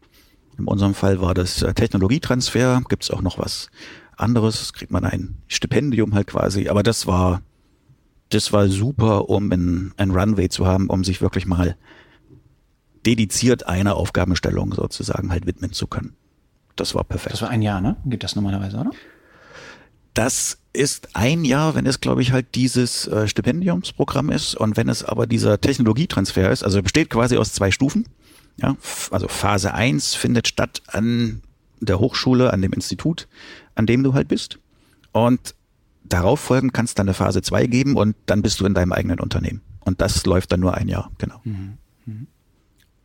[0.59, 2.83] In unserem Fall war das äh, Technologietransfer.
[2.89, 3.69] Gibt es auch noch was
[4.17, 4.73] anderes?
[4.73, 6.69] Kriegt man ein Stipendium halt quasi.
[6.69, 7.43] Aber das war,
[8.31, 11.77] das war super, um ein, ein Runway zu haben, um sich wirklich mal
[13.05, 16.15] dediziert einer Aufgabenstellung sozusagen halt widmen zu können.
[16.75, 17.35] Das war perfekt.
[17.35, 17.97] Das war ein Jahr, ne?
[18.05, 18.91] Geht das normalerweise, oder?
[20.13, 24.89] Das ist ein Jahr, wenn es, glaube ich, halt dieses äh, Stipendiumsprogramm ist und wenn
[24.89, 28.07] es aber dieser Technologietransfer ist, also besteht quasi aus zwei Stufen.
[28.59, 28.77] Ja,
[29.11, 31.43] also Phase 1 findet statt an
[31.81, 33.29] der Hochschule, an dem Institut,
[33.75, 34.59] an dem du halt bist.
[35.13, 35.55] Und
[36.05, 38.93] darauf folgend kannst du dann eine Phase 2 geben und dann bist du in deinem
[38.93, 39.63] eigenen Unternehmen.
[39.81, 41.41] Und das läuft dann nur ein Jahr, genau.
[41.45, 41.79] Mhm.
[42.07, 42.27] Mhm.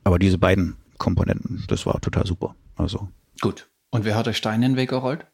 [0.03, 2.55] Aber diese beiden Komponenten, das war total super.
[2.75, 3.09] Also.
[3.41, 3.69] Gut.
[3.91, 5.25] Und wer hat euch Steine in den Weg gerollt?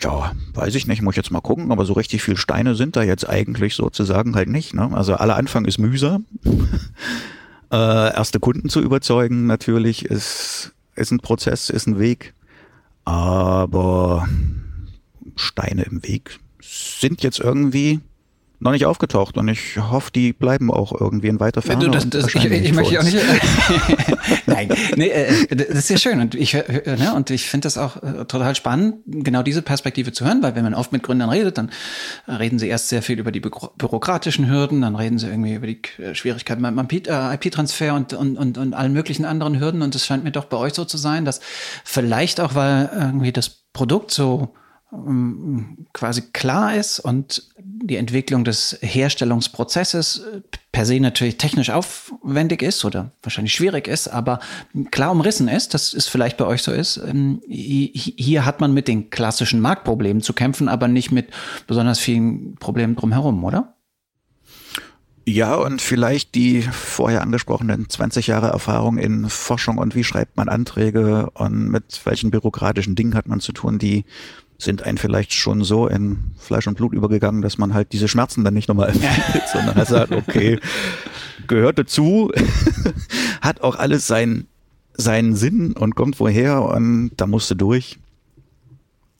[0.00, 2.96] Ja, weiß ich nicht, muss ich jetzt mal gucken, aber so richtig viel Steine sind
[2.96, 4.74] da jetzt eigentlich sozusagen halt nicht.
[4.74, 4.90] Ne?
[4.92, 6.26] Also aller Anfang ist mühsam.
[7.72, 12.34] äh, erste Kunden zu überzeugen natürlich ist, ist ein Prozess, ist ein Weg.
[13.04, 14.28] Aber
[15.36, 18.00] Steine im Weg sind jetzt irgendwie
[18.58, 21.90] noch nicht aufgetaucht und ich hoffe, die bleiben auch irgendwie in weiter Ferne.
[21.90, 23.16] Das, das, ich, ich möchte auch nicht.
[24.46, 27.78] Nein, nee, äh, das ist sehr schön und ich, äh, ne, und ich finde das
[27.78, 31.28] auch äh, total spannend, genau diese Perspektive zu hören, weil wenn man oft mit Gründern
[31.30, 31.70] redet, dann
[32.26, 35.80] reden sie erst sehr viel über die bürokratischen Hürden, dann reden sie irgendwie über die
[36.14, 40.32] Schwierigkeiten beim IP-Transfer und, und, und, und allen möglichen anderen Hürden und es scheint mir
[40.32, 41.40] doch bei euch so zu sein, dass
[41.84, 44.54] vielleicht auch, weil irgendwie das Produkt so
[45.92, 52.84] quasi klar ist und die Entwicklung des Herstellungsprozesses äh, per se natürlich technisch aufwendig ist
[52.84, 54.38] oder wahrscheinlich schwierig ist, aber
[54.92, 56.98] klar umrissen ist, dass es vielleicht bei euch so ist.
[56.98, 61.30] Ähm, hier hat man mit den klassischen Marktproblemen zu kämpfen, aber nicht mit
[61.66, 63.74] besonders vielen Problemen drumherum, oder?
[65.28, 70.48] Ja, und vielleicht die vorher angesprochenen 20 Jahre Erfahrung in Forschung und wie schreibt man
[70.48, 74.04] Anträge und mit welchen bürokratischen Dingen hat man zu tun, die
[74.58, 78.44] sind einen vielleicht schon so in Fleisch und Blut übergegangen, dass man halt diese Schmerzen
[78.44, 80.58] dann nicht nochmal empfindet, sondern halt sagt, okay,
[81.46, 82.32] gehört dazu,
[83.40, 84.46] hat auch alles seinen,
[84.94, 87.98] seinen Sinn und kommt woher und da musste durch.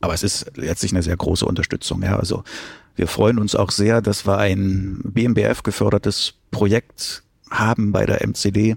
[0.00, 2.44] Aber es ist letztlich eine sehr große Unterstützung, ja, also
[2.96, 8.76] wir freuen uns auch sehr, dass wir ein BMBF gefördertes Projekt haben bei der MCD,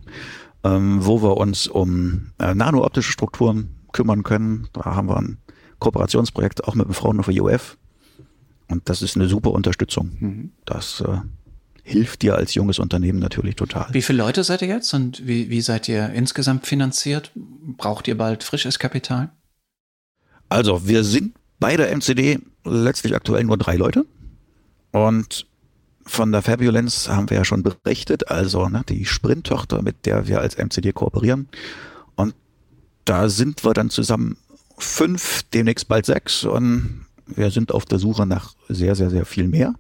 [0.66, 4.68] ähm, wo wir uns um äh, nanooptische Strukturen kümmern können.
[4.74, 5.38] Da haben wir ein
[5.80, 7.78] Kooperationsprojekt auch mit dem Fraunhofer UF.
[8.68, 10.12] Und das ist eine super Unterstützung.
[10.20, 10.52] Mhm.
[10.66, 11.18] Das äh,
[11.84, 13.88] hilft dir als junges Unternehmen natürlich total.
[13.92, 17.32] Wie viele Leute seid ihr jetzt und wie, wie seid ihr insgesamt finanziert?
[17.36, 19.32] Braucht ihr bald frisches Kapital?
[20.50, 24.06] Also wir sind bei der MCD letztlich aktuell nur drei Leute.
[24.92, 25.48] Und
[26.04, 30.42] von der Fabulence haben wir ja schon berichtet, also ne, die Sprint-Tochter, mit der wir
[30.42, 31.48] als MCD kooperieren.
[32.16, 32.34] Und
[33.06, 34.38] da sind wir dann zusammen
[34.80, 39.48] fünf, demnächst bald sechs und wir sind auf der Suche nach sehr, sehr, sehr viel
[39.48, 39.76] mehr.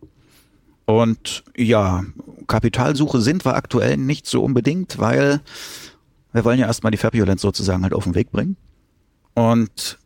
[0.85, 2.03] Und ja,
[2.47, 5.41] Kapitalsuche sind wir aktuell nicht so unbedingt, weil
[6.31, 8.57] wir wollen ja erstmal die Fabulence sozusagen halt auf den Weg bringen.
[9.33, 9.99] Und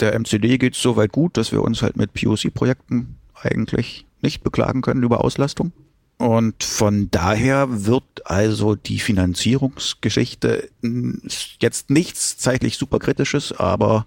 [0.00, 4.82] der MCD geht so weit gut, dass wir uns halt mit POC-Projekten eigentlich nicht beklagen
[4.82, 5.72] können über Auslastung.
[6.20, 10.68] Und von daher wird also die Finanzierungsgeschichte
[11.62, 14.04] jetzt nichts zeitlich super kritisches, aber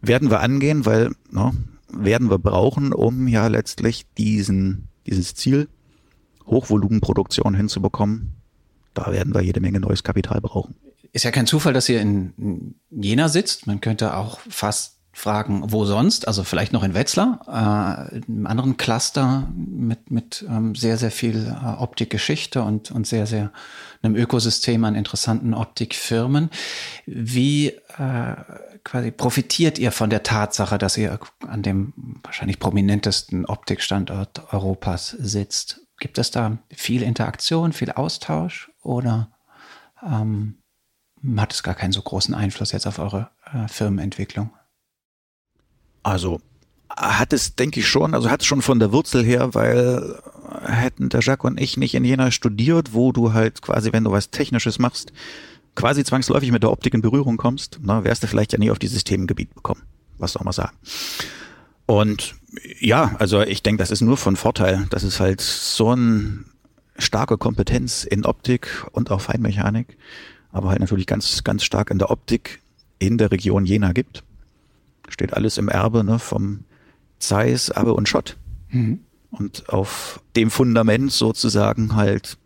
[0.00, 1.54] werden wir angehen, weil no,
[1.88, 5.66] werden wir brauchen, um ja letztlich diesen, dieses Ziel
[6.46, 8.34] Hochvolumenproduktion hinzubekommen.
[8.94, 10.76] Da werden wir jede Menge neues Kapital brauchen.
[11.12, 13.66] Ist ja kein Zufall, dass ihr in Jena sitzt.
[13.66, 16.28] Man könnte auch fast fragen, wo sonst?
[16.28, 21.46] Also vielleicht noch in Wetzlar, äh, einem anderen Cluster mit, mit ähm, sehr, sehr viel
[21.48, 23.52] äh, Optikgeschichte und, und sehr, sehr
[24.02, 26.50] einem Ökosystem an interessanten Optikfirmen.
[27.06, 28.36] Wie äh,
[28.84, 35.80] quasi profitiert ihr von der Tatsache, dass ihr an dem wahrscheinlich prominentesten Optikstandort Europas sitzt?
[35.98, 39.32] Gibt es da viel Interaktion, viel Austausch oder
[40.00, 40.58] ähm,
[41.36, 44.50] hat es gar keinen so großen Einfluss jetzt auf eure äh, Firmenentwicklung?
[46.02, 46.40] Also
[46.96, 50.18] hat es, denke ich schon, also hat es schon von der Wurzel her, weil
[50.62, 54.10] hätten der Jacques und ich nicht in Jena studiert, wo du halt quasi, wenn du
[54.10, 55.12] was Technisches machst,
[55.74, 58.78] quasi zwangsläufig mit der Optik in Berührung kommst, na, wärst du vielleicht ja nie auf
[58.78, 59.82] dieses Themengebiet bekommen.
[60.18, 60.76] Was soll man sagen?
[61.86, 62.34] Und
[62.80, 64.86] ja, also ich denke, das ist nur von Vorteil.
[64.90, 66.44] Das ist halt so eine
[66.98, 69.96] starke Kompetenz in Optik und auch Feinmechanik,
[70.50, 72.60] aber halt natürlich ganz, ganz stark in der Optik
[72.98, 74.24] in der Region Jena gibt
[75.08, 76.64] steht alles im Erbe ne, vom
[77.18, 78.36] Zeiss, Abbe und Schott.
[78.70, 79.00] Mhm.
[79.30, 82.38] Und auf dem Fundament sozusagen halt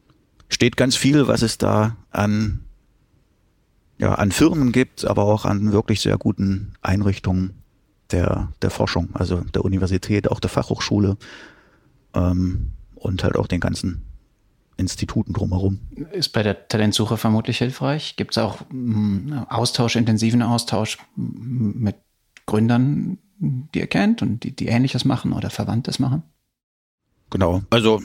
[0.48, 2.64] steht ganz viel, was es da an,
[3.98, 7.62] ja, an Firmen gibt, aber auch an wirklich sehr guten Einrichtungen
[8.10, 11.16] der, der Forschung, also der Universität, auch der Fachhochschule
[12.14, 14.02] ähm, und halt auch den ganzen
[14.76, 15.80] Instituten drumherum.
[16.12, 18.16] Ist bei der Talentsuche vermutlich hilfreich?
[18.16, 21.96] Gibt es auch mh, Austausch, intensiven Austausch mit
[22.46, 26.22] Gründern, die ihr kennt und die, die Ähnliches machen oder Verwandtes machen?
[27.30, 27.62] Genau.
[27.70, 28.02] Also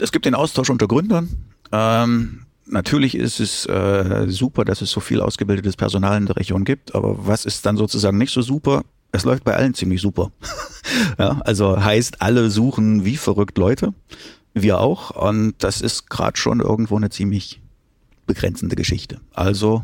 [0.00, 1.28] es gibt den Austausch unter Gründern.
[1.72, 6.64] Ähm, natürlich ist es äh, super, dass es so viel ausgebildetes Personal in der Region
[6.64, 8.82] gibt, aber was ist dann sozusagen nicht so super?
[9.12, 10.30] Es läuft bei allen ziemlich super.
[11.18, 13.92] ja, also heißt, alle suchen wie verrückt Leute.
[14.54, 15.10] Wir auch.
[15.10, 17.60] Und das ist gerade schon irgendwo eine ziemlich
[18.26, 19.20] begrenzende Geschichte.
[19.32, 19.82] Also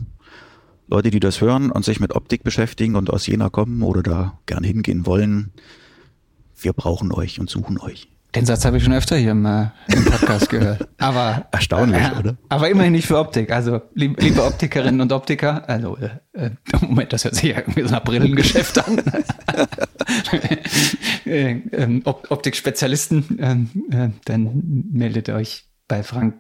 [0.89, 4.39] Leute, die das hören und sich mit Optik beschäftigen und aus Jena kommen oder da
[4.47, 5.53] gern hingehen wollen,
[6.59, 8.09] wir brauchen euch und suchen euch.
[8.35, 10.87] Den Satz habe ich schon öfter hier im, äh, im Podcast gehört.
[10.99, 12.37] Aber erstaunlich, äh, oder?
[12.51, 13.51] Aber immerhin nicht für Optik.
[13.51, 16.51] Also lieb, liebe Optikerinnen und Optiker, also äh, äh
[16.83, 18.99] Moment, das hört sich ja irgendwie so nach Brillengeschäft an.
[21.25, 26.35] äh, ähm, Optik-Spezialisten, ähm, äh, dann meldet euch bei Frank.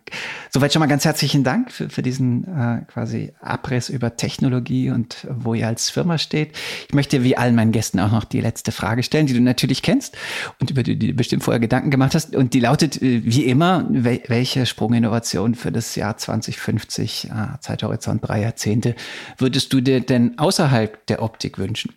[0.50, 5.26] Soweit schon mal ganz herzlichen Dank für, für diesen äh, quasi Abriss über Technologie und
[5.30, 6.56] wo ihr als Firma steht.
[6.88, 9.82] Ich möchte wie allen meinen Gästen auch noch die letzte Frage stellen, die du natürlich
[9.82, 10.16] kennst
[10.61, 12.35] und über die du bestimmt vorher Gedanken gemacht hast.
[12.35, 18.26] Und die lautet äh, wie immer, wel welche Sprunginnovation für das Jahr 2050, äh, Zeithorizont
[18.26, 18.96] drei Jahrzehnte,
[19.38, 21.94] würdest du dir denn außerhalb der Optik wünschen?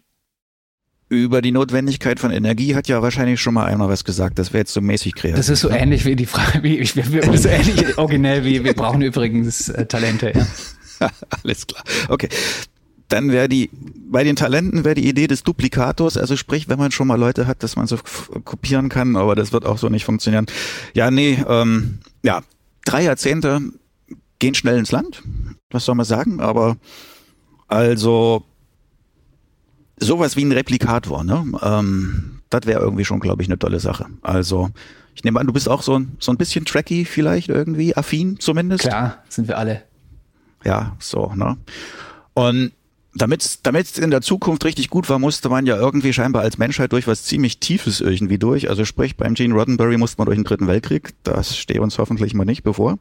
[1.10, 4.38] Über die Notwendigkeit von Energie hat ja wahrscheinlich schon mal einmal was gesagt.
[4.38, 5.38] Das wäre jetzt so mäßig kreativ.
[5.38, 5.80] Das ist so ne?
[5.80, 9.88] ähnlich wie die Frage, wie, ich, wir, so ähnlich originell wie wir brauchen übrigens äh,
[9.88, 10.34] Talente.
[11.00, 11.10] Ja.
[11.44, 11.84] Alles klar.
[12.10, 12.30] Okay.
[13.08, 16.92] Dann wäre die, bei den Talenten wäre die Idee des Duplikators, also sprich, wenn man
[16.92, 17.98] schon mal Leute hat, dass man so
[18.44, 20.46] kopieren kann, aber das wird auch so nicht funktionieren.
[20.94, 22.44] Ja, nee, ähm, ja,
[22.86, 23.62] drei Jahrzehnte
[24.38, 25.24] gehen schnell ins Land.
[25.72, 26.40] Was soll man sagen?
[26.40, 26.78] Aber
[27.68, 28.44] also
[30.00, 31.46] sowas wie ein Replikator, ne?
[31.62, 34.08] Ähm, das wäre irgendwie schon, glaube ich, eine tolle Sache.
[34.22, 34.70] Also
[35.16, 38.40] ich nehme an, du bist auch so ein, so ein bisschen tracky vielleicht irgendwie, affin
[38.40, 38.84] zumindest.
[38.84, 39.84] Klar, sind wir alle.
[40.64, 41.58] Ja, so, ne?
[42.34, 42.72] Und
[43.16, 46.92] damit es in der Zukunft richtig gut war, musste man ja irgendwie scheinbar als Menschheit
[46.92, 48.70] durch was ziemlich Tiefes irgendwie durch.
[48.70, 51.14] Also sprich, beim Gene Roddenberry musste man durch den Dritten Weltkrieg.
[51.24, 53.00] Das steht uns hoffentlich mal nicht bevor.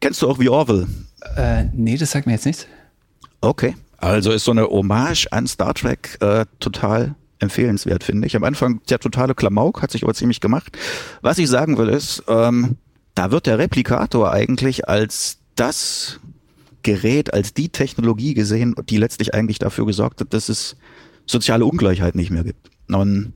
[0.00, 0.86] Kennst du auch wie Orville?
[1.36, 2.66] Äh, nee, das sagt mir jetzt nichts.
[3.40, 3.74] Okay.
[4.00, 8.36] Also ist so eine Hommage an Star Trek äh, total empfehlenswert, finde ich.
[8.36, 10.76] Am Anfang der totale Klamauk, hat sich aber ziemlich gemacht.
[11.22, 12.76] Was ich sagen will ist, ähm,
[13.14, 16.20] da wird der Replikator eigentlich als das
[16.82, 20.76] Gerät, als die Technologie gesehen, die letztlich eigentlich dafür gesorgt hat, dass es
[21.26, 22.70] soziale Ungleichheit nicht mehr gibt.
[22.88, 23.34] Und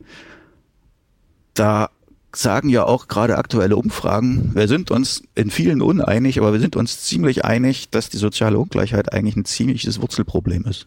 [1.53, 1.91] da
[2.37, 6.77] sagen ja auch gerade aktuelle Umfragen, wir sind uns in vielen uneinig, aber wir sind
[6.77, 10.87] uns ziemlich einig, dass die soziale Ungleichheit eigentlich ein ziemliches Wurzelproblem ist.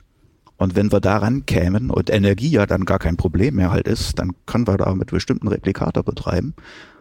[0.58, 4.18] Und wenn wir daran kämen und Energie ja dann gar kein Problem mehr halt ist,
[4.20, 6.56] dann können wir da mit bestimmten Replikator betreiben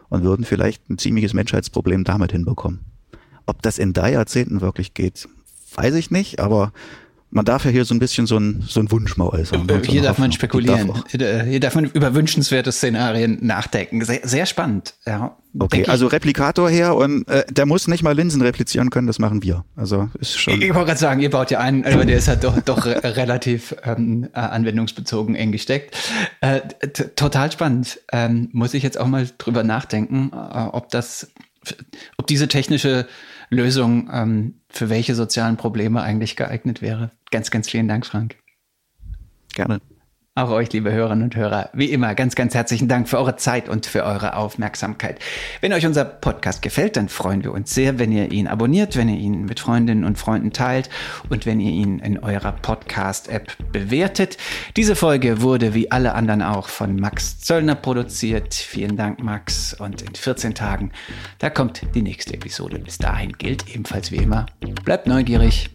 [0.09, 2.81] und würden vielleicht ein ziemliches Menschheitsproblem damit hinbekommen.
[3.45, 5.27] Ob das in drei Jahrzehnten wirklich geht,
[5.75, 6.71] weiß ich nicht, aber
[7.29, 9.65] man darf ja hier so ein bisschen so ein, so ein Wunsch mal äußern.
[9.65, 9.81] Ne?
[9.85, 10.87] Hier darf man spekulieren.
[10.87, 14.03] Darf hier darf man über wünschenswerte Szenarien nachdenken.
[14.05, 14.93] Sehr, sehr spannend.
[15.05, 19.19] Ja, okay, also Replikator her und äh, der muss nicht mal Linsen replizieren können, das
[19.19, 19.65] machen wir.
[19.75, 20.53] Also ist schon.
[20.53, 22.85] Ich, ich wollte gerade sagen, ihr baut ja einen, aber der ist halt doch, doch
[22.85, 25.97] relativ ähm, äh, anwendungsbezogen eng gesteckt.
[26.39, 26.61] Äh,
[27.15, 27.99] total spannend.
[28.13, 31.31] Ähm, muss ich jetzt auch mal drüber nachdenken, äh, ob das,
[32.17, 33.07] ob diese technische
[33.49, 37.11] Lösung ähm, für welche sozialen Probleme eigentlich geeignet wäre.
[37.31, 38.37] Ganz, ganz vielen Dank, Frank.
[39.53, 39.81] Gerne.
[40.37, 43.67] Auch euch, liebe Hörerinnen und Hörer, wie immer ganz, ganz herzlichen Dank für eure Zeit
[43.67, 45.17] und für eure Aufmerksamkeit.
[45.61, 49.09] Wenn euch unser Podcast gefällt, dann freuen wir uns sehr, wenn ihr ihn abonniert, wenn
[49.09, 50.91] ihr ihn mit Freundinnen und Freunden teilt
[51.29, 54.37] und wenn ihr ihn in eurer Podcast-App bewertet.
[54.75, 58.53] Diese Folge wurde wie alle anderen auch von Max Zöllner produziert.
[58.53, 59.73] Vielen Dank, Max.
[59.73, 60.91] Und in 14 Tagen,
[61.39, 62.77] da kommt die nächste Episode.
[62.77, 64.45] Bis dahin gilt ebenfalls wie immer,
[64.85, 65.71] bleibt neugierig